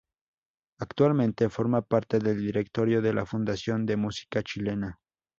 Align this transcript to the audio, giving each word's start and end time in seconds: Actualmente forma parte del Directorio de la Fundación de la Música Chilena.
Actualmente 0.79 1.47
forma 1.49 1.83
parte 1.83 2.17
del 2.17 2.39
Directorio 2.39 3.03
de 3.03 3.13
la 3.13 3.23
Fundación 3.27 3.85
de 3.85 3.93
la 3.97 4.01
Música 4.01 4.41
Chilena. 4.41 4.97